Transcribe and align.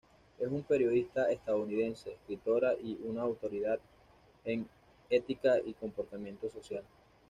Es 0.39 0.47
una 0.47 0.63
periodista 0.65 1.29
estadounidense, 1.29 2.13
escritora, 2.13 2.73
y 2.73 2.97
una 3.03 3.21
autoridad 3.21 3.77
en 4.45 4.67
etiqueta 5.11 5.59
y 5.63 5.75
comportamiento 5.75 6.49
social. 6.49 6.83